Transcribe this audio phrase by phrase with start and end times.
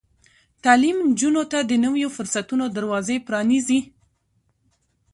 [0.63, 3.79] تعلیم نجونو ته د نويو فرصتونو دروازې پرانیزي.